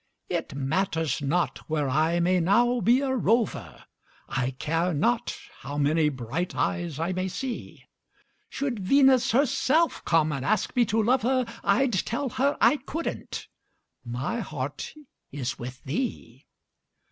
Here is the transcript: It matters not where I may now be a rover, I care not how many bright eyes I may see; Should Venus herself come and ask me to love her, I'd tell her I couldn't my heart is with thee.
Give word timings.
It 0.29 0.55
matters 0.55 1.21
not 1.21 1.59
where 1.69 1.87
I 1.87 2.19
may 2.19 2.39
now 2.39 2.79
be 2.81 3.01
a 3.01 3.15
rover, 3.15 3.85
I 4.27 4.49
care 4.49 4.95
not 4.95 5.37
how 5.59 5.77
many 5.77 6.09
bright 6.09 6.55
eyes 6.55 6.97
I 6.97 7.13
may 7.13 7.27
see; 7.27 7.83
Should 8.49 8.79
Venus 8.79 9.29
herself 9.31 10.03
come 10.03 10.31
and 10.31 10.43
ask 10.43 10.75
me 10.75 10.85
to 10.85 11.03
love 11.03 11.21
her, 11.21 11.45
I'd 11.63 11.93
tell 11.93 12.29
her 12.29 12.57
I 12.59 12.77
couldn't 12.77 13.47
my 14.03 14.39
heart 14.39 14.91
is 15.31 15.59
with 15.59 15.83
thee. 15.83 16.47